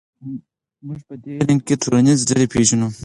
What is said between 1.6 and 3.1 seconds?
کې ټولنیزې ډلې پېژنو.